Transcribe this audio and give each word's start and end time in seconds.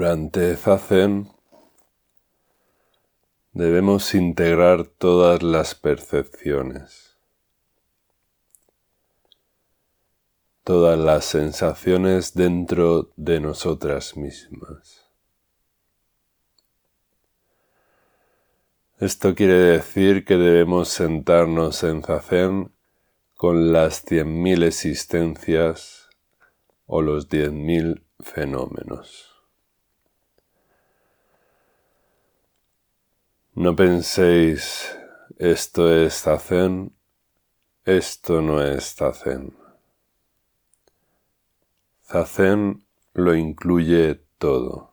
Durante 0.00 0.56
Zazen 0.56 1.28
debemos 3.52 4.14
integrar 4.14 4.86
todas 4.86 5.42
las 5.42 5.74
percepciones, 5.74 7.18
todas 10.64 10.98
las 10.98 11.26
sensaciones 11.26 12.32
dentro 12.32 13.12
de 13.16 13.40
nosotras 13.40 14.16
mismas. 14.16 15.04
Esto 19.00 19.34
quiere 19.34 19.58
decir 19.58 20.24
que 20.24 20.38
debemos 20.38 20.88
sentarnos 20.88 21.84
en 21.84 22.02
Zazen 22.02 22.72
con 23.34 23.70
las 23.70 24.00
cien 24.00 24.40
mil 24.40 24.62
existencias 24.62 26.08
o 26.86 27.02
los 27.02 27.28
diez 27.28 27.52
mil 27.52 28.06
fenómenos. 28.18 29.29
No 33.54 33.74
penséis, 33.74 34.96
esto 35.36 35.92
es 35.92 36.22
Zazen, 36.22 36.92
esto 37.84 38.40
no 38.40 38.62
es 38.62 38.94
Zazen. 38.94 39.56
Zazen 42.04 42.84
lo 43.12 43.34
incluye 43.34 44.20
todo. 44.38 44.92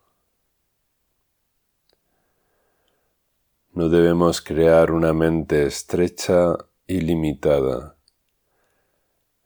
No 3.73 3.89
debemos 3.89 4.41
crear 4.41 4.91
una 4.91 5.13
mente 5.13 5.67
estrecha 5.67 6.57
y 6.87 7.01
limitada, 7.01 7.95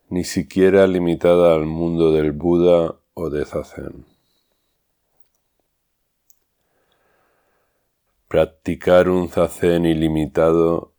ni 0.08 0.24
siquiera 0.24 0.88
limitada 0.88 1.54
al 1.54 1.66
mundo 1.66 2.14
del 2.14 2.32
Buda 2.32 2.96
o 3.14 3.30
de 3.30 3.44
Zazen. 3.44 4.11
Practicar 8.32 9.10
un 9.10 9.28
zazen 9.28 9.86
ilimitado 9.86 10.94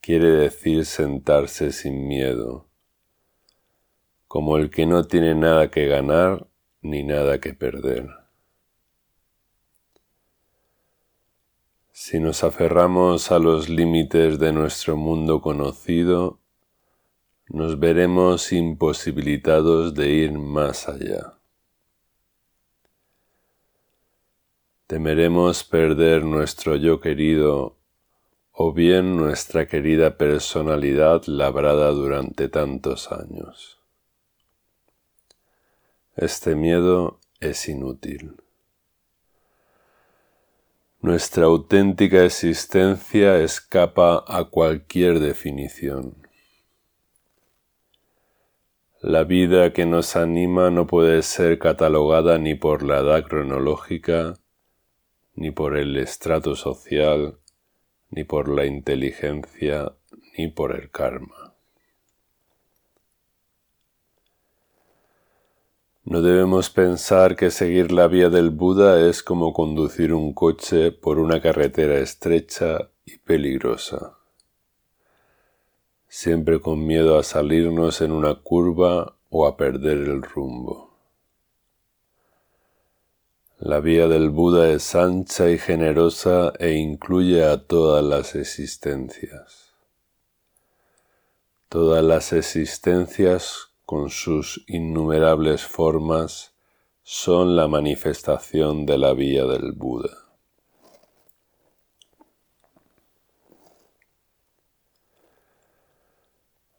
quiere 0.00 0.28
decir 0.28 0.86
sentarse 0.86 1.72
sin 1.72 2.06
miedo, 2.06 2.68
como 4.28 4.56
el 4.56 4.70
que 4.70 4.86
no 4.86 5.02
tiene 5.02 5.34
nada 5.34 5.68
que 5.68 5.88
ganar 5.88 6.46
ni 6.82 7.02
nada 7.02 7.40
que 7.40 7.54
perder. 7.54 8.08
Si 11.90 12.20
nos 12.20 12.44
aferramos 12.44 13.32
a 13.32 13.40
los 13.40 13.68
límites 13.68 14.38
de 14.38 14.52
nuestro 14.52 14.96
mundo 14.96 15.40
conocido, 15.40 16.38
nos 17.48 17.80
veremos 17.80 18.52
imposibilitados 18.52 19.92
de 19.92 20.08
ir 20.10 20.32
más 20.34 20.88
allá. 20.88 21.35
Temeremos 24.86 25.64
perder 25.64 26.24
nuestro 26.24 26.76
yo 26.76 27.00
querido 27.00 27.76
o 28.52 28.72
bien 28.72 29.16
nuestra 29.16 29.66
querida 29.66 30.16
personalidad 30.16 31.24
labrada 31.26 31.90
durante 31.90 32.48
tantos 32.48 33.12
años. 33.12 33.78
Este 36.16 36.54
miedo 36.54 37.20
es 37.40 37.68
inútil. 37.68 38.36
Nuestra 41.02 41.44
auténtica 41.44 42.24
existencia 42.24 43.38
escapa 43.40 44.24
a 44.26 44.44
cualquier 44.44 45.20
definición. 45.20 46.26
La 49.02 49.24
vida 49.24 49.74
que 49.74 49.84
nos 49.84 50.16
anima 50.16 50.70
no 50.70 50.86
puede 50.86 51.22
ser 51.22 51.58
catalogada 51.58 52.38
ni 52.38 52.54
por 52.54 52.82
la 52.82 53.00
edad 53.00 53.24
cronológica, 53.24 54.34
ni 55.36 55.50
por 55.50 55.76
el 55.76 55.96
estrato 55.96 56.56
social, 56.56 57.38
ni 58.10 58.24
por 58.24 58.48
la 58.48 58.66
inteligencia, 58.66 59.92
ni 60.36 60.48
por 60.48 60.74
el 60.74 60.90
karma. 60.90 61.54
No 66.04 66.22
debemos 66.22 66.70
pensar 66.70 67.34
que 67.34 67.50
seguir 67.50 67.90
la 67.90 68.06
vía 68.06 68.30
del 68.30 68.50
Buda 68.50 69.08
es 69.08 69.24
como 69.24 69.52
conducir 69.52 70.14
un 70.14 70.32
coche 70.34 70.92
por 70.92 71.18
una 71.18 71.42
carretera 71.42 71.98
estrecha 71.98 72.90
y 73.04 73.18
peligrosa, 73.18 74.16
siempre 76.06 76.60
con 76.60 76.86
miedo 76.86 77.18
a 77.18 77.24
salirnos 77.24 78.00
en 78.02 78.12
una 78.12 78.36
curva 78.36 79.16
o 79.30 79.48
a 79.48 79.56
perder 79.56 79.98
el 79.98 80.22
rumbo. 80.22 80.85
La 83.58 83.80
vía 83.80 84.06
del 84.06 84.28
Buda 84.28 84.68
es 84.70 84.94
ancha 84.94 85.48
y 85.48 85.56
generosa 85.56 86.52
e 86.58 86.74
incluye 86.74 87.42
a 87.42 87.64
todas 87.64 88.04
las 88.04 88.34
existencias. 88.34 89.72
Todas 91.70 92.04
las 92.04 92.34
existencias 92.34 93.70
con 93.86 94.10
sus 94.10 94.62
innumerables 94.66 95.62
formas 95.62 96.52
son 97.02 97.56
la 97.56 97.66
manifestación 97.66 98.84
de 98.84 98.98
la 98.98 99.14
vía 99.14 99.46
del 99.46 99.72
Buda. 99.72 100.10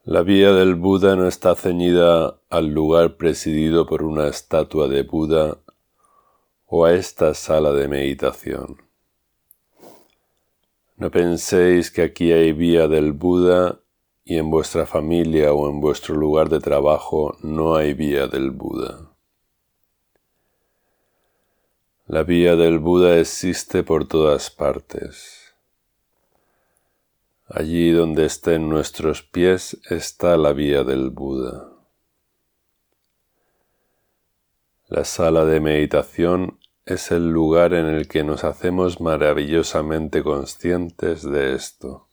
La 0.04 0.22
vía 0.22 0.52
del 0.54 0.76
Buda 0.76 1.16
no 1.16 1.28
está 1.28 1.56
ceñida 1.56 2.40
al 2.52 2.68
lugar 2.68 3.18
presidido 3.18 3.88
por 3.88 4.04
una 4.04 4.28
estatua 4.28 4.88
de 4.88 5.02
Buda 5.02 5.58
o 6.68 6.86
a 6.86 6.94
esta 6.94 7.34
sala 7.34 7.72
de 7.72 7.88
meditación. 7.88 8.82
No 10.98 11.10
penséis 11.12 11.92
que 11.92 12.02
aquí 12.02 12.32
hay 12.32 12.54
vía 12.54 12.88
del 12.88 13.14
Buda 13.14 13.80
y 14.26 14.38
en 14.38 14.50
vuestra 14.50 14.86
familia 14.86 15.54
o 15.54 15.70
en 15.70 15.80
vuestro 15.80 16.16
lugar 16.16 16.50
de 16.50 16.60
trabajo 16.60 17.38
no 17.42 17.76
hay 17.76 17.94
vía 17.94 18.28
del 18.28 18.52
Buda. 18.52 19.12
La 22.08 22.24
vía 22.24 22.56
del 22.56 22.80
Buda 22.80 23.18
existe 23.20 23.84
por 23.84 24.08
todas 24.08 24.50
partes. 24.50 25.54
Allí 27.48 27.92
donde 27.92 28.26
estén 28.26 28.68
nuestros 28.68 29.24
pies 29.24 29.78
está 29.90 30.36
la 30.36 30.52
vía 30.52 30.84
del 30.84 31.12
Buda. 31.12 31.77
La 34.90 35.04
sala 35.04 35.44
de 35.44 35.60
meditación 35.60 36.60
es 36.86 37.12
el 37.12 37.30
lugar 37.30 37.74
en 37.74 37.88
el 37.88 38.08
que 38.08 38.24
nos 38.24 38.46
hacemos 38.46 39.02
maravillosamente 39.02 40.24
conscientes 40.24 41.24
de 41.24 41.56
esto. 41.56 42.08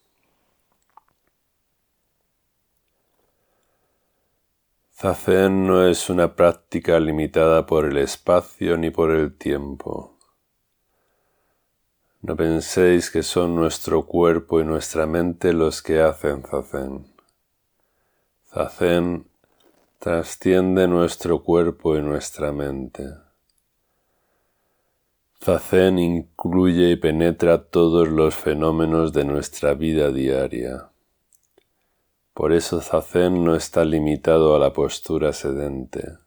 Zazen 4.96 5.68
no 5.68 5.86
es 5.86 6.10
una 6.10 6.34
práctica 6.34 6.98
limitada 6.98 7.64
por 7.64 7.84
el 7.84 7.96
espacio 7.98 8.76
ni 8.76 8.90
por 8.90 9.12
el 9.12 9.36
tiempo. 9.36 10.18
No 12.22 12.34
penséis 12.34 13.08
que 13.08 13.22
son 13.22 13.54
nuestro 13.54 14.04
cuerpo 14.06 14.58
y 14.60 14.64
nuestra 14.64 15.06
mente 15.06 15.52
los 15.52 15.80
que 15.80 16.00
hacen 16.00 16.42
Zazen. 16.42 17.06
Zazen 18.48 19.28
trasciende 20.04 20.86
nuestro 20.86 21.42
cuerpo 21.42 21.96
y 21.96 22.02
nuestra 22.02 22.52
mente. 22.52 23.08
Zazen 25.42 25.98
incluye 25.98 26.90
y 26.90 26.96
penetra 26.96 27.64
todos 27.64 28.08
los 28.08 28.34
fenómenos 28.34 29.14
de 29.14 29.24
nuestra 29.24 29.72
vida 29.72 30.12
diaria. 30.12 30.90
Por 32.34 32.52
eso 32.52 32.82
Zazen 32.82 33.44
no 33.46 33.54
está 33.54 33.86
limitado 33.86 34.54
a 34.54 34.58
la 34.58 34.74
postura 34.74 35.32
sedente. 35.32 36.18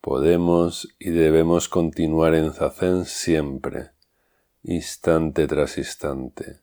Podemos 0.00 0.88
y 0.98 1.10
debemos 1.10 1.68
continuar 1.68 2.34
en 2.34 2.52
Zazen 2.52 3.04
siempre, 3.04 3.90
instante 4.64 5.46
tras 5.46 5.78
instante. 5.78 6.58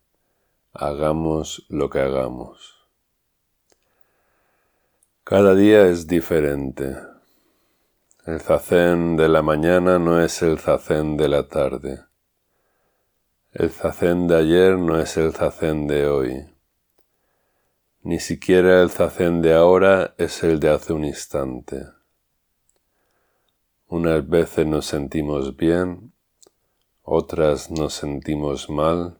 Hagamos 0.73 1.65
lo 1.69 1.89
que 1.89 2.01
hagamos. 2.01 2.76
Cada 5.29 5.55
día 5.55 5.87
es 5.87 6.07
diferente. 6.07 6.95
El 8.25 8.39
zazen 8.39 9.17
de 9.17 9.27
la 9.27 9.41
mañana 9.41 9.99
no 9.99 10.21
es 10.21 10.41
el 10.41 10.57
zazen 10.57 11.17
de 11.17 11.27
la 11.27 11.49
tarde. 11.49 12.05
El 13.51 13.69
zazen 13.69 14.29
de 14.29 14.37
ayer 14.37 14.77
no 14.77 14.97
es 14.97 15.17
el 15.17 15.33
zazen 15.33 15.85
de 15.85 16.07
hoy. 16.07 16.45
Ni 18.03 18.21
siquiera 18.21 18.81
el 18.81 18.89
zazen 18.89 19.41
de 19.41 19.53
ahora 19.53 20.15
es 20.17 20.43
el 20.43 20.61
de 20.61 20.69
hace 20.69 20.93
un 20.93 21.03
instante. 21.03 21.87
Unas 23.89 24.25
veces 24.29 24.65
nos 24.65 24.85
sentimos 24.85 25.57
bien, 25.57 26.13
otras 27.01 27.69
nos 27.69 27.95
sentimos 27.95 28.69
mal. 28.69 29.19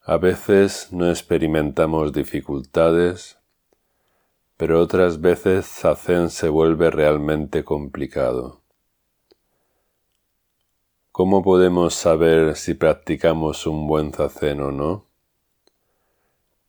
A 0.00 0.16
veces 0.16 0.88
no 0.92 1.10
experimentamos 1.10 2.14
dificultades, 2.14 3.35
pero 4.56 4.80
otras 4.80 5.20
veces 5.20 5.66
Zazen 5.66 6.30
se 6.30 6.48
vuelve 6.48 6.90
realmente 6.90 7.64
complicado. 7.64 8.62
¿Cómo 11.12 11.42
podemos 11.42 11.94
saber 11.94 12.56
si 12.56 12.74
practicamos 12.74 13.66
un 13.66 13.86
buen 13.86 14.12
zazen 14.12 14.60
o 14.60 14.70
no? 14.70 15.06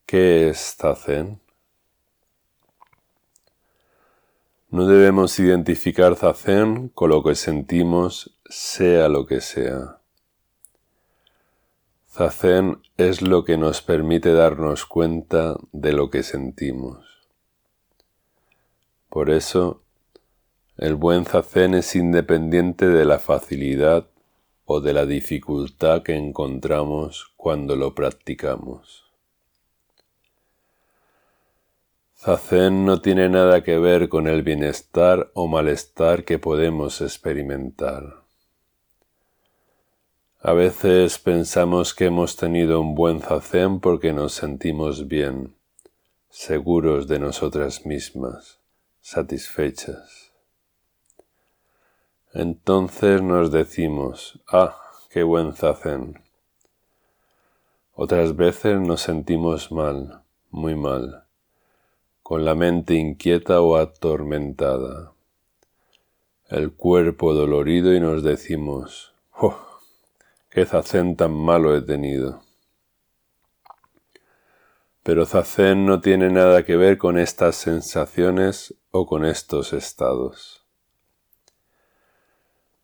¿Qué 0.06 0.50
es 0.50 0.75
zazen? 0.78 1.42
No 4.69 4.86
debemos 4.86 5.39
identificar 5.39 6.16
zazen 6.16 6.89
con 6.89 7.10
lo 7.10 7.24
que 7.24 7.36
sentimos, 7.36 8.38
sea 8.50 9.07
lo 9.07 9.25
que 9.25 9.42
sea. 9.42 10.01
Zazen 12.10 12.81
es 12.98 13.22
lo 13.22 13.45
que 13.45 13.57
nos 13.57 13.81
permite 13.81 14.34
darnos 14.34 14.86
cuenta 14.86 15.56
de 15.72 15.94
lo 15.94 16.10
que 16.10 16.24
sentimos. 16.24 17.06
Por 19.17 19.31
eso, 19.31 19.81
el 20.77 20.93
buen 20.93 21.25
zazen 21.25 21.73
es 21.73 21.95
independiente 21.95 22.87
de 22.87 23.03
la 23.03 23.17
facilidad 23.17 24.05
o 24.65 24.79
de 24.79 24.93
la 24.93 25.07
dificultad 25.07 26.03
que 26.03 26.15
encontramos 26.15 27.33
cuando 27.35 27.75
lo 27.75 27.95
practicamos. 27.95 29.11
Zazen 32.15 32.85
no 32.85 33.01
tiene 33.01 33.27
nada 33.27 33.63
que 33.63 33.79
ver 33.79 34.07
con 34.07 34.27
el 34.27 34.43
bienestar 34.43 35.31
o 35.33 35.47
malestar 35.47 36.23
que 36.23 36.37
podemos 36.37 37.01
experimentar. 37.01 38.21
A 40.41 40.53
veces 40.53 41.17
pensamos 41.17 41.95
que 41.95 42.05
hemos 42.05 42.35
tenido 42.35 42.79
un 42.79 42.93
buen 42.93 43.21
zazen 43.21 43.79
porque 43.79 44.13
nos 44.13 44.33
sentimos 44.33 45.07
bien, 45.07 45.55
seguros 46.29 47.07
de 47.07 47.17
nosotras 47.17 47.83
mismas, 47.83 48.56
satisfechas. 49.07 50.33
Entonces 52.33 53.21
nos 53.21 53.54
decimos, 53.54 54.42
ah, 54.51 54.75
qué 55.09 55.24
buen 55.24 55.54
zazen. 55.54 56.21
Otras 57.94 58.36
veces 58.36 58.81
nos 58.81 59.00
sentimos 59.00 59.71
mal, 59.71 60.24
muy 60.50 60.75
mal, 60.75 61.24
con 62.21 62.44
la 62.44 62.54
mente 62.54 62.95
inquieta 62.95 63.62
o 63.62 63.77
atormentada, 63.77 65.13
el 66.50 66.74
cuerpo 66.74 67.33
dolorido 67.33 67.94
y 67.94 68.01
nos 68.01 68.24
decimos, 68.24 69.13
oh, 69.39 69.57
qué 70.50 70.65
zazen 70.65 71.15
tan 71.15 71.31
malo 71.31 71.77
he 71.77 71.81
tenido. 71.81 72.42
Pero 75.07 75.25
zazen 75.25 75.86
no 75.86 76.01
tiene 76.01 76.30
nada 76.30 76.65
que 76.65 76.75
ver 76.75 76.98
con 76.98 77.18
estas 77.18 77.56
sensaciones 77.56 78.75
o 78.92 79.06
con 79.06 79.24
estos 79.24 79.71
estados. 79.71 80.65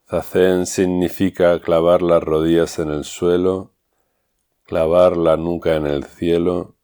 Zazen 0.10 0.66
significa 0.66 1.60
clavar 1.60 2.02
las 2.02 2.24
rodillas 2.24 2.80
en 2.80 2.92
el 2.92 3.04
suelo, 3.04 3.74
clavar 4.64 5.18
la 5.18 5.36
nuca 5.36 5.76
en 5.76 5.86
el 5.86 6.06
cielo, 6.06 6.76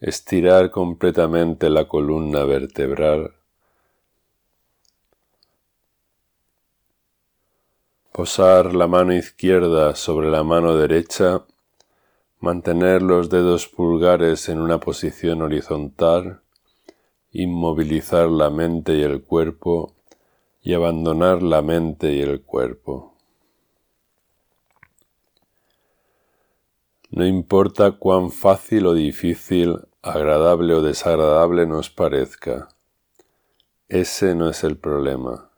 estirar 0.00 0.72
completamente 0.72 1.70
la 1.70 1.86
columna 1.86 2.42
vertebral, 2.42 3.36
posar 8.10 8.74
la 8.74 8.88
mano 8.88 9.14
izquierda 9.14 9.94
sobre 9.94 10.28
la 10.28 10.42
mano 10.42 10.76
derecha, 10.76 11.44
mantener 12.40 13.02
los 13.02 13.30
dedos 13.30 13.66
pulgares 13.68 14.48
en 14.48 14.60
una 14.60 14.78
posición 14.78 15.42
horizontal, 15.42 16.40
inmovilizar 17.32 18.28
la 18.28 18.50
mente 18.50 18.94
y 18.96 19.02
el 19.02 19.22
cuerpo 19.22 19.94
y 20.62 20.74
abandonar 20.74 21.42
la 21.42 21.62
mente 21.62 22.12
y 22.12 22.20
el 22.20 22.42
cuerpo. 22.42 23.14
No 27.10 27.24
importa 27.24 27.92
cuán 27.92 28.30
fácil 28.30 28.86
o 28.86 28.94
difícil, 28.94 29.78
agradable 30.02 30.74
o 30.74 30.82
desagradable 30.82 31.66
nos 31.66 31.88
parezca, 31.88 32.68
ese 33.88 34.34
no 34.34 34.50
es 34.50 34.64
el 34.64 34.76
problema. 34.76 35.50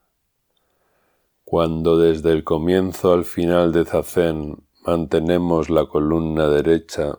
Cuando 1.44 1.96
desde 1.96 2.32
el 2.32 2.44
comienzo 2.44 3.14
al 3.14 3.24
final 3.24 3.72
de 3.72 3.86
Zazen 3.86 4.67
mantenemos 4.84 5.70
la 5.70 5.86
columna 5.86 6.48
derecha, 6.48 7.18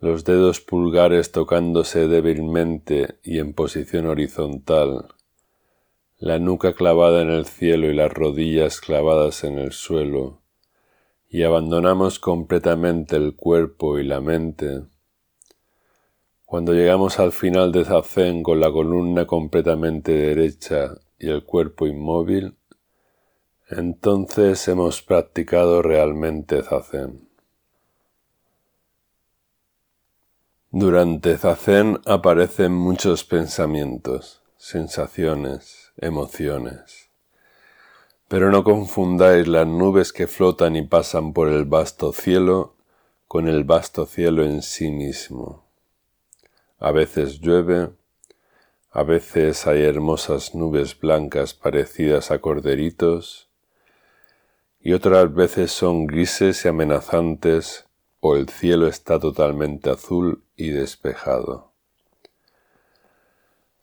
los 0.00 0.24
dedos 0.24 0.60
pulgares 0.60 1.32
tocándose 1.32 2.08
débilmente 2.08 3.18
y 3.22 3.38
en 3.38 3.52
posición 3.52 4.06
horizontal, 4.06 5.08
la 6.18 6.38
nuca 6.38 6.74
clavada 6.74 7.22
en 7.22 7.30
el 7.30 7.46
cielo 7.46 7.88
y 7.88 7.94
las 7.94 8.12
rodillas 8.12 8.80
clavadas 8.80 9.44
en 9.44 9.58
el 9.58 9.72
suelo, 9.72 10.40
y 11.28 11.42
abandonamos 11.42 12.18
completamente 12.18 13.16
el 13.16 13.36
cuerpo 13.36 13.98
y 13.98 14.04
la 14.04 14.20
mente, 14.20 14.82
cuando 16.44 16.74
llegamos 16.74 17.18
al 17.18 17.32
final 17.32 17.72
de 17.72 17.84
Zazen 17.84 18.42
con 18.42 18.60
la 18.60 18.70
columna 18.70 19.26
completamente 19.26 20.12
derecha 20.12 20.94
y 21.18 21.30
el 21.30 21.44
cuerpo 21.44 21.86
inmóvil, 21.86 22.56
entonces 23.76 24.66
hemos 24.68 25.02
practicado 25.02 25.82
realmente 25.82 26.62
Zazen. 26.62 27.28
Durante 30.70 31.36
Zazen 31.36 32.00
aparecen 32.06 32.72
muchos 32.72 33.24
pensamientos, 33.24 34.42
sensaciones, 34.56 35.92
emociones. 35.96 37.10
Pero 38.28 38.50
no 38.50 38.64
confundáis 38.64 39.46
las 39.48 39.66
nubes 39.66 40.12
que 40.12 40.26
flotan 40.26 40.76
y 40.76 40.82
pasan 40.82 41.32
por 41.32 41.48
el 41.48 41.64
vasto 41.64 42.12
cielo 42.12 42.76
con 43.28 43.48
el 43.48 43.64
vasto 43.64 44.04
cielo 44.04 44.44
en 44.44 44.60
sí 44.60 44.90
mismo. 44.90 45.64
A 46.78 46.90
veces 46.90 47.40
llueve, 47.40 47.90
a 48.90 49.04
veces 49.04 49.66
hay 49.66 49.82
hermosas 49.84 50.54
nubes 50.54 51.00
blancas 51.00 51.54
parecidas 51.54 52.30
a 52.30 52.40
corderitos, 52.40 53.48
y 54.82 54.92
otras 54.94 55.32
veces 55.32 55.70
son 55.70 56.06
grises 56.06 56.64
y 56.64 56.68
amenazantes, 56.68 57.86
o 58.20 58.36
el 58.36 58.48
cielo 58.48 58.86
está 58.86 59.18
totalmente 59.18 59.90
azul 59.90 60.44
y 60.56 60.70
despejado. 60.70 61.72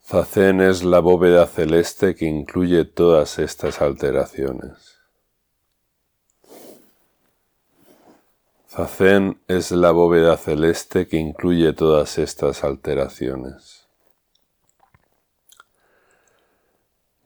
Zazen 0.04 0.60
es 0.60 0.82
la 0.82 1.00
bóveda 1.00 1.46
celeste 1.46 2.14
que 2.14 2.26
incluye 2.26 2.84
todas 2.84 3.38
estas 3.38 3.80
alteraciones. 3.80 4.98
Zazen 8.68 9.40
es 9.46 9.70
la 9.72 9.92
bóveda 9.92 10.36
celeste 10.36 11.06
que 11.06 11.16
incluye 11.16 11.72
todas 11.72 12.18
estas 12.18 12.64
alteraciones. 12.64 13.89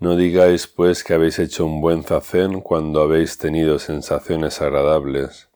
No 0.05 0.17
digáis 0.17 0.67
pues 0.67 1.03
que 1.03 1.15
habéis 1.15 1.39
hecho 1.39 1.65
un 1.65 1.81
buen 1.81 2.03
zazen 2.03 2.61
cuando 2.61 3.01
habéis 3.01 3.39
tenido 3.39 3.79
sensaciones 3.79 4.61
agradables, 4.61 5.49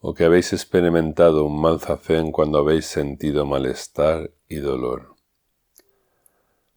o 0.00 0.12
que 0.12 0.24
habéis 0.24 0.52
experimentado 0.52 1.46
un 1.46 1.58
mal 1.58 1.80
zazen 1.80 2.30
cuando 2.30 2.58
habéis 2.58 2.84
sentido 2.84 3.46
malestar 3.46 4.30
y 4.46 4.56
dolor. 4.56 5.14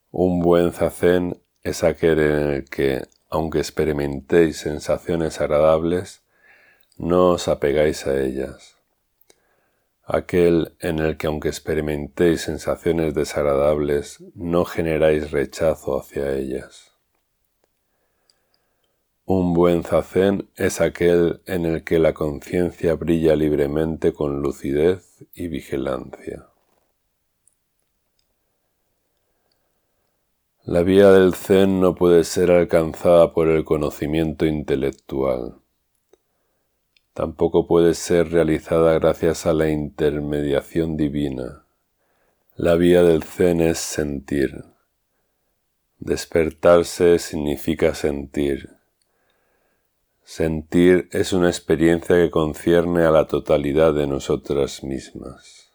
Un 0.09 0.39
buen 0.39 0.71
zazen 0.71 1.41
es 1.63 1.83
aquel 1.83 2.19
en 2.19 2.49
el 2.49 2.69
que, 2.69 3.01
aunque 3.29 3.59
experimentéis 3.59 4.59
sensaciones 4.59 5.41
agradables, 5.41 6.23
no 6.97 7.31
os 7.31 7.49
apegáis 7.49 8.07
a 8.07 8.17
ellas. 8.21 8.77
Aquel 10.05 10.77
en 10.79 10.99
el 10.99 11.17
que, 11.17 11.27
aunque 11.27 11.49
experimentéis 11.49 12.43
sensaciones 12.43 13.13
desagradables, 13.13 14.23
no 14.33 14.63
generáis 14.63 15.31
rechazo 15.31 15.99
hacia 15.99 16.31
ellas. 16.31 16.90
Un 19.33 19.53
buen 19.53 19.85
zazen 19.85 20.49
es 20.57 20.81
aquel 20.81 21.41
en 21.45 21.65
el 21.65 21.85
que 21.85 21.99
la 21.99 22.13
conciencia 22.13 22.95
brilla 22.95 23.33
libremente 23.33 24.11
con 24.11 24.41
lucidez 24.41 25.23
y 25.33 25.47
vigilancia. 25.47 26.49
La 30.65 30.83
vía 30.83 31.11
del 31.11 31.33
Zen 31.33 31.79
no 31.79 31.95
puede 31.95 32.25
ser 32.25 32.51
alcanzada 32.51 33.31
por 33.31 33.47
el 33.47 33.63
conocimiento 33.63 34.45
intelectual. 34.45 35.61
Tampoco 37.13 37.67
puede 37.67 37.93
ser 37.93 38.33
realizada 38.33 38.91
gracias 38.99 39.45
a 39.45 39.53
la 39.53 39.69
intermediación 39.69 40.97
divina. 40.97 41.65
La 42.57 42.75
vía 42.75 43.01
del 43.01 43.23
Zen 43.23 43.61
es 43.61 43.79
sentir. 43.79 44.65
Despertarse 45.99 47.17
significa 47.17 47.95
sentir. 47.95 48.80
Sentir 50.33 51.09
es 51.11 51.33
una 51.33 51.49
experiencia 51.49 52.15
que 52.15 52.31
concierne 52.31 53.03
a 53.03 53.11
la 53.11 53.27
totalidad 53.27 53.93
de 53.93 54.07
nosotras 54.07 54.81
mismas. 54.81 55.73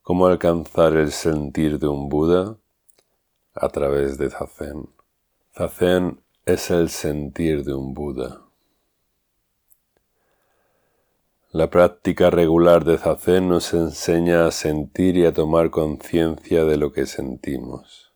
¿Cómo 0.00 0.26
alcanzar 0.26 0.96
el 0.96 1.12
sentir 1.12 1.78
de 1.78 1.88
un 1.88 2.08
Buda? 2.08 2.56
a 3.52 3.68
través 3.68 4.16
de 4.16 4.30
Zazen. 4.30 4.88
Zazen 5.54 6.22
es 6.46 6.70
el 6.70 6.88
sentir 6.88 7.64
de 7.64 7.74
un 7.74 7.92
Buda. 7.92 8.46
La 11.50 11.68
práctica 11.68 12.30
regular 12.30 12.86
de 12.86 12.96
Zazen 12.96 13.50
nos 13.50 13.74
enseña 13.74 14.46
a 14.46 14.50
sentir 14.52 15.18
y 15.18 15.26
a 15.26 15.34
tomar 15.34 15.68
conciencia 15.68 16.64
de 16.64 16.78
lo 16.78 16.92
que 16.92 17.04
sentimos. 17.04 18.14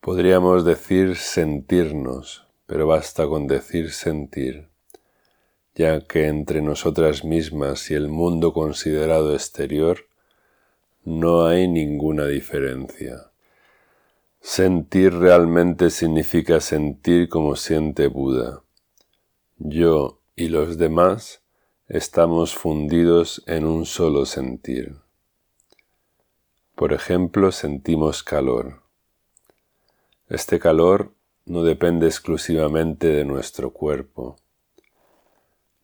Podríamos 0.00 0.64
decir 0.64 1.16
sentirnos, 1.16 2.49
pero 2.70 2.86
basta 2.86 3.26
con 3.26 3.48
decir 3.48 3.90
sentir, 3.90 4.68
ya 5.74 6.06
que 6.06 6.28
entre 6.28 6.62
nosotras 6.62 7.24
mismas 7.24 7.90
y 7.90 7.94
el 7.94 8.06
mundo 8.06 8.52
considerado 8.52 9.34
exterior 9.34 10.06
no 11.02 11.46
hay 11.46 11.66
ninguna 11.66 12.26
diferencia. 12.26 13.32
Sentir 14.40 15.14
realmente 15.14 15.90
significa 15.90 16.60
sentir 16.60 17.28
como 17.28 17.56
siente 17.56 18.06
Buda. 18.06 18.62
Yo 19.58 20.20
y 20.36 20.46
los 20.46 20.78
demás 20.78 21.42
estamos 21.88 22.54
fundidos 22.54 23.42
en 23.48 23.66
un 23.66 23.84
solo 23.84 24.26
sentir. 24.26 24.94
Por 26.76 26.92
ejemplo, 26.92 27.50
sentimos 27.50 28.22
calor. 28.22 28.84
Este 30.28 30.60
calor 30.60 31.14
no 31.46 31.62
depende 31.62 32.06
exclusivamente 32.06 33.08
de 33.08 33.24
nuestro 33.24 33.72
cuerpo, 33.72 34.36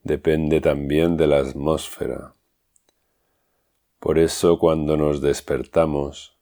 depende 0.03 0.61
también 0.61 1.17
de 1.17 1.27
la 1.27 1.39
atmósfera. 1.39 2.33
Por 3.99 4.19
eso 4.19 4.59
cuando 4.59 4.95
nos 4.95 5.21
despertamos, 5.21 6.37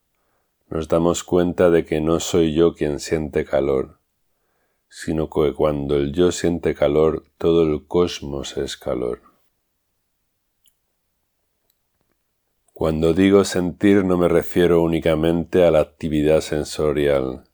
nos 0.70 0.88
damos 0.88 1.24
cuenta 1.24 1.70
de 1.70 1.86
que 1.86 2.02
no 2.02 2.20
soy 2.20 2.54
yo 2.54 2.76
quien 2.76 3.00
siente 3.00 3.46
calor, 3.46 4.00
sino 4.90 5.30
que 5.30 5.54
cuando 5.54 5.96
el 5.96 6.14
yo 6.14 6.32
siente 6.32 6.76
calor, 6.76 7.24
todo 7.38 7.64
el 7.64 7.86
cosmos 7.88 8.58
es 8.58 8.78
calor. 8.78 9.22
Cuando 12.74 13.14
digo 13.14 13.46
sentir 13.46 14.04
no 14.04 14.18
me 14.18 14.28
refiero 14.28 14.82
únicamente 14.82 15.64
a 15.64 15.72
la 15.72 15.80
actividad 15.80 16.42
sensorial, 16.42 17.46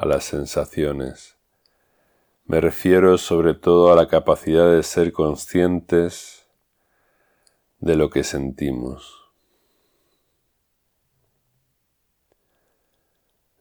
a 0.00 0.06
las 0.06 0.24
sensaciones. 0.24 1.36
Me 2.46 2.58
refiero 2.58 3.18
sobre 3.18 3.52
todo 3.52 3.92
a 3.92 3.96
la 3.96 4.08
capacidad 4.08 4.72
de 4.72 4.82
ser 4.82 5.12
conscientes 5.12 6.46
de 7.80 7.96
lo 7.96 8.08
que 8.08 8.24
sentimos. 8.24 9.30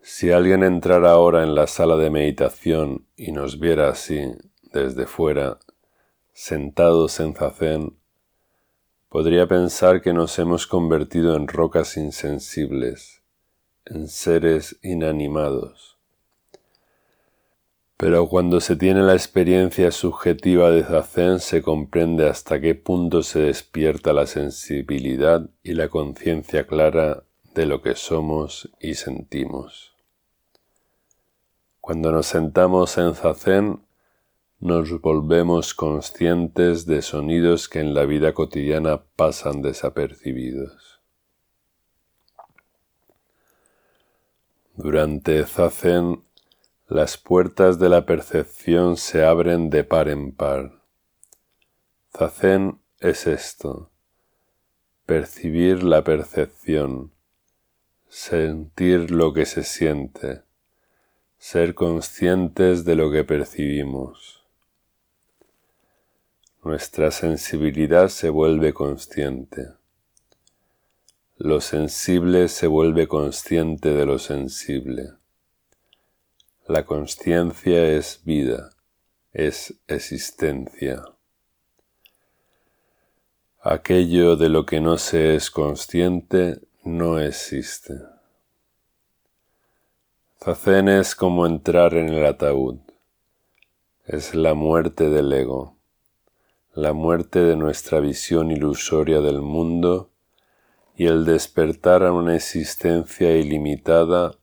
Si 0.01 0.31
alguien 0.31 0.63
entrara 0.63 1.11
ahora 1.11 1.43
en 1.43 1.55
la 1.55 1.67
sala 1.67 1.97
de 1.97 2.09
meditación 2.09 3.05
y 3.17 3.33
nos 3.33 3.59
viera 3.59 3.89
así, 3.89 4.31
desde 4.71 5.07
fuera, 5.07 5.59
sentados 6.31 7.19
en 7.19 7.35
zazen, 7.35 7.97
podría 9.09 9.45
pensar 9.45 10.01
que 10.01 10.13
nos 10.13 10.39
hemos 10.39 10.67
convertido 10.67 11.35
en 11.35 11.49
rocas 11.49 11.97
insensibles, 11.97 13.23
en 13.85 14.07
seres 14.07 14.79
inanimados. 14.81 15.98
Pero 18.01 18.29
cuando 18.29 18.61
se 18.61 18.77
tiene 18.77 19.01
la 19.01 19.11
experiencia 19.11 19.91
subjetiva 19.91 20.71
de 20.71 20.85
zazen 20.85 21.41
se 21.41 21.61
comprende 21.61 22.29
hasta 22.29 22.61
qué 22.61 22.73
punto 22.73 23.23
se 23.23 23.41
despierta 23.41 24.13
la 24.13 24.25
sensibilidad 24.25 25.49
y 25.63 25.73
la 25.73 25.89
conciencia 25.89 26.65
clara 26.65 27.25
de 27.53 27.65
lo 27.65 27.81
que 27.81 27.95
somos 27.95 28.69
y 28.79 28.93
sentimos. 28.93 29.97
Cuando 31.81 32.13
nos 32.13 32.27
sentamos 32.27 32.97
en 32.97 33.15
zazen, 33.15 33.85
nos 34.61 35.01
volvemos 35.01 35.73
conscientes 35.73 36.85
de 36.85 37.01
sonidos 37.01 37.67
que 37.67 37.81
en 37.81 37.93
la 37.93 38.05
vida 38.05 38.33
cotidiana 38.33 39.03
pasan 39.17 39.61
desapercibidos. 39.61 41.01
Durante 44.77 45.43
zazen, 45.43 46.23
las 46.89 47.17
puertas 47.17 47.79
de 47.79 47.87
la 47.87 48.05
percepción 48.05 48.97
se 48.97 49.23
abren 49.23 49.69
de 49.69 49.83
par 49.85 50.09
en 50.09 50.33
par. 50.33 50.81
Zazen 52.11 52.79
es 52.99 53.27
esto, 53.27 53.89
percibir 55.05 55.83
la 55.83 56.03
percepción, 56.03 57.13
sentir 58.09 59.11
lo 59.11 59.31
que 59.33 59.45
se 59.45 59.63
siente 59.63 60.43
ser 61.39 61.73
conscientes 61.73 62.83
de 62.83 62.95
lo 62.95 63.09
que 63.09 63.23
percibimos. 63.23 64.43
Nuestra 66.61 67.11
sensibilidad 67.11 68.09
se 68.09 68.29
vuelve 68.29 68.73
consciente. 68.73 69.69
Lo 71.37 71.61
sensible 71.61 72.49
se 72.49 72.67
vuelve 72.67 73.07
consciente 73.07 73.93
de 73.93 74.05
lo 74.05 74.19
sensible. 74.19 75.13
La 76.69 76.85
conciencia 76.85 77.83
es 77.87 78.21
vida, 78.25 78.69
es 79.33 79.73
existencia. 79.87 81.03
Aquello 83.59 84.35
de 84.35 84.49
lo 84.49 84.67
que 84.67 84.79
no 84.79 84.99
se 84.99 85.33
es 85.33 85.49
consciente 85.49 86.61
no 86.83 87.17
existe. 87.17 87.95
Zazen 90.39 90.89
es 90.89 91.15
como 91.15 91.47
entrar 91.47 91.95
en 91.95 92.09
el 92.09 92.23
ataúd. 92.23 92.77
Es 94.05 94.35
la 94.35 94.53
muerte 94.53 95.09
del 95.09 95.33
ego, 95.33 95.75
la 96.75 96.93
muerte 96.93 97.39
de 97.39 97.55
nuestra 97.55 97.99
visión 97.99 98.51
ilusoria 98.51 99.21
del 99.21 99.41
mundo 99.41 100.11
y 100.95 101.07
el 101.07 101.25
despertar 101.25 102.03
a 102.03 102.13
una 102.13 102.35
existencia 102.35 103.35
ilimitada, 103.35 104.38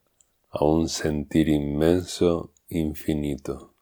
a 0.59 0.65
un 0.65 0.89
sentir 0.89 1.49
inmenso, 1.49 2.53
infinito. 2.69 3.75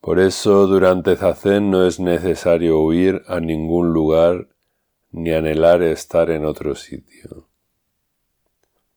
Por 0.00 0.18
eso 0.20 0.66
durante 0.66 1.16
Zazen 1.16 1.70
no 1.70 1.86
es 1.86 2.00
necesario 2.00 2.80
huir 2.80 3.22
a 3.26 3.40
ningún 3.40 3.92
lugar 3.92 4.48
ni 5.10 5.32
anhelar 5.32 5.82
estar 5.82 6.30
en 6.30 6.44
otro 6.44 6.74
sitio. 6.74 7.48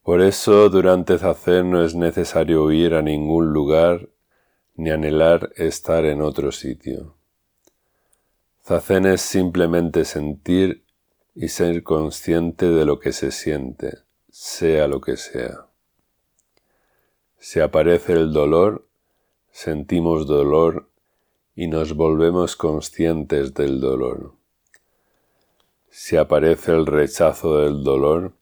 Por 0.03 0.21
eso 0.21 0.69
durante 0.69 1.17
Zazen 1.17 1.71
no 1.71 1.83
es 1.83 1.95
necesario 1.95 2.71
ir 2.71 2.93
a 2.93 3.01
ningún 3.01 3.51
lugar 3.53 4.09
ni 4.75 4.91
anhelar 4.91 5.51
estar 5.55 6.05
en 6.05 6.21
otro 6.21 6.51
sitio. 6.51 7.17
Zazen 8.63 9.05
es 9.07 9.21
simplemente 9.21 10.05
sentir 10.05 10.85
y 11.35 11.49
ser 11.49 11.83
consciente 11.83 12.69
de 12.69 12.85
lo 12.85 12.99
que 12.99 13.13
se 13.13 13.31
siente, 13.31 14.08
sea 14.31 14.87
lo 14.87 15.01
que 15.01 15.17
sea. 15.17 15.67
Si 17.37 17.59
aparece 17.59 18.13
el 18.13 18.31
dolor, 18.31 18.85
sentimos 19.51 20.27
dolor 20.27 20.89
y 21.55 21.67
nos 21.67 21.95
volvemos 21.95 22.55
conscientes 22.55 23.53
del 23.53 23.79
dolor. 23.79 24.33
Si 25.89 26.17
aparece 26.17 26.71
el 26.71 26.85
rechazo 26.85 27.59
del 27.59 27.83
dolor, 27.83 28.33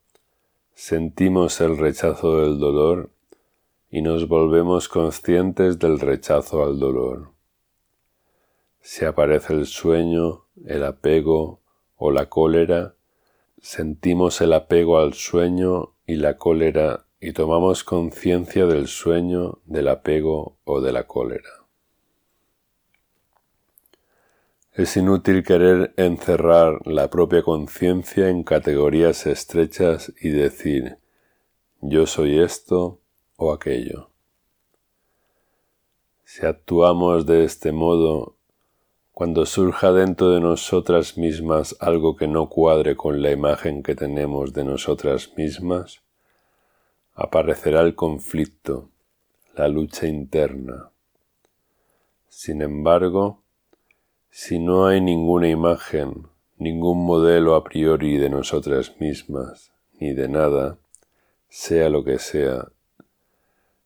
sentimos 0.74 1.62
el 1.62 1.78
rechazo 1.78 2.42
del 2.42 2.60
dolor 2.60 3.10
y 3.90 4.02
nos 4.02 4.28
volvemos 4.28 4.90
conscientes 4.90 5.80
del 5.80 6.00
rechazo 6.00 6.64
al 6.64 6.78
dolor. 6.78 7.32
Si 8.82 9.06
aparece 9.06 9.54
el 9.54 9.66
sueño, 9.66 10.46
el 10.66 10.84
apego 10.84 11.62
o 11.96 12.12
la 12.12 12.28
cólera, 12.28 12.97
sentimos 13.68 14.40
el 14.40 14.54
apego 14.54 14.98
al 14.98 15.14
sueño 15.14 15.94
y 16.06 16.16
la 16.16 16.38
cólera 16.38 17.06
y 17.20 17.34
tomamos 17.34 17.84
conciencia 17.84 18.66
del 18.66 18.88
sueño, 18.88 19.60
del 19.66 19.90
apego 19.90 20.58
o 20.64 20.80
de 20.80 20.94
la 20.94 21.06
cólera. 21.06 21.50
Es 24.72 24.96
inútil 24.96 25.44
querer 25.44 25.94
encerrar 25.98 26.80
la 26.88 27.10
propia 27.10 27.44
conciencia 27.44 28.30
en 28.30 28.44
categorías 28.44 29.26
estrechas 29.26 30.14
y 30.22 30.30
decir 30.30 31.00
yo 31.82 32.08
soy 32.08 32.40
esto 32.40 33.02
o 33.36 33.52
aquello. 33.52 34.12
Si 36.24 36.46
actuamos 36.46 37.26
de 37.26 37.44
este 37.44 37.74
modo, 37.74 38.37
cuando 39.18 39.48
surja 39.48 39.92
dentro 39.94 40.30
de 40.30 40.40
nosotras 40.40 41.18
mismas 41.18 41.76
algo 41.80 42.16
que 42.16 42.28
no 42.28 42.50
cuadre 42.50 42.96
con 42.96 43.24
la 43.24 43.32
imagen 43.32 43.82
que 43.82 43.96
tenemos 43.96 44.54
de 44.54 44.64
nosotras 44.64 45.36
mismas, 45.36 46.04
aparecerá 47.16 47.82
el 47.82 47.96
conflicto, 47.96 48.92
la 49.56 49.70
lucha 49.70 50.06
interna. 50.06 50.92
Sin 52.30 52.62
embargo, 52.62 53.42
si 54.30 54.60
no 54.60 54.86
hay 54.86 55.02
ninguna 55.02 55.50
imagen, 55.50 56.28
ningún 56.60 57.04
modelo 57.04 57.56
a 57.56 57.64
priori 57.64 58.18
de 58.18 58.30
nosotras 58.30 58.98
mismas, 59.00 59.72
ni 60.00 60.14
de 60.14 60.28
nada, 60.28 60.78
sea 61.50 61.90
lo 61.90 62.04
que 62.04 62.20
sea, 62.20 62.68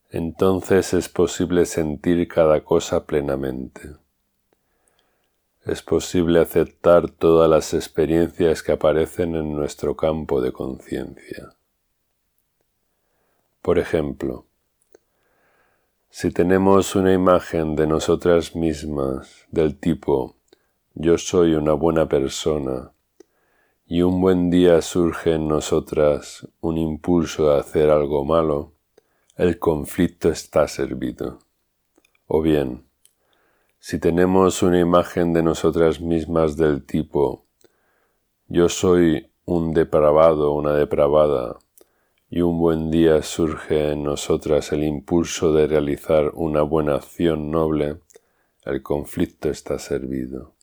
entonces 0.09 0.93
es 0.93 1.07
posible 1.07 1.65
sentir 1.65 2.27
cada 2.27 2.65
cosa 2.65 3.05
plenamente. 3.05 3.91
Es 5.65 5.81
posible 5.83 6.39
aceptar 6.39 7.09
todas 7.09 7.49
las 7.49 7.73
experiencias 7.73 8.63
que 8.63 8.71
aparecen 8.71 9.35
en 9.35 9.55
nuestro 9.55 9.95
campo 9.95 10.41
de 10.41 10.51
conciencia. 10.51 11.55
Por 13.61 13.77
ejemplo, 13.77 14.47
si 16.09 16.31
tenemos 16.31 16.95
una 16.95 17.13
imagen 17.13 17.75
de 17.75 17.87
nosotras 17.87 18.55
mismas 18.55 19.45
del 19.51 19.77
tipo 19.77 20.35
yo 20.93 21.17
soy 21.17 21.55
una 21.55 21.71
buena 21.71 22.09
persona 22.09 22.91
y 23.85 24.01
un 24.01 24.19
buen 24.19 24.49
día 24.49 24.81
surge 24.81 25.35
en 25.35 25.47
nosotras 25.47 26.45
un 26.59 26.77
impulso 26.77 27.49
de 27.49 27.59
hacer 27.59 27.89
algo 27.89 28.25
malo, 28.25 28.73
el 29.37 29.57
conflicto 29.57 30.29
está 30.29 30.67
servido. 30.67 31.39
O 32.27 32.41
bien, 32.41 32.83
si 33.81 33.99
tenemos 33.99 34.63
una 34.63 34.79
imagen 34.79 35.33
de 35.33 35.43
nosotras 35.43 35.99
mismas 35.99 36.55
del 36.55 36.85
tipo 36.85 37.45
yo 38.53 38.67
soy 38.67 39.31
un 39.45 39.73
depravado, 39.73 40.51
una 40.51 40.73
depravada, 40.73 41.57
y 42.29 42.41
un 42.41 42.59
buen 42.59 42.91
día 42.91 43.21
surge 43.21 43.93
en 43.93 44.03
nosotras 44.03 44.73
el 44.73 44.83
impulso 44.83 45.53
de 45.53 45.67
realizar 45.67 46.31
una 46.33 46.61
buena 46.61 46.95
acción 46.95 47.49
noble, 47.49 47.99
el 48.65 48.83
conflicto 48.83 49.49
está 49.49 49.79
servido. 49.79 50.53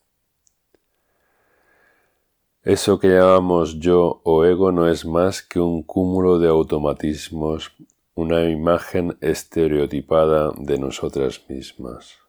Eso 2.62 2.98
que 2.98 3.08
llamamos 3.08 3.80
yo 3.80 4.20
o 4.22 4.44
ego 4.44 4.70
no 4.70 4.86
es 4.86 5.06
más 5.06 5.42
que 5.42 5.60
un 5.60 5.82
cúmulo 5.82 6.38
de 6.38 6.48
automatismos, 6.48 7.72
una 8.14 8.50
imagen 8.50 9.16
estereotipada 9.22 10.52
de 10.58 10.78
nosotras 10.78 11.42
mismas. 11.48 12.27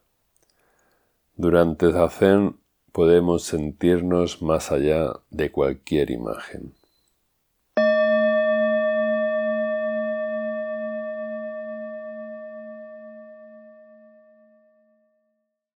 Durante 1.36 1.92
Zazen 1.92 2.56
podemos 2.92 3.44
sentirnos 3.44 4.42
más 4.42 4.72
allá 4.72 5.12
de 5.30 5.50
cualquier 5.50 6.10
imagen. 6.10 6.74